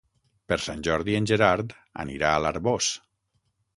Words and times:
Per 0.51 0.57
Sant 0.67 0.79
Jordi 0.87 1.15
en 1.19 1.29
Gerard 1.31 1.75
anirà 2.05 2.33
a 2.39 2.43
l'Arboç. 2.47 2.89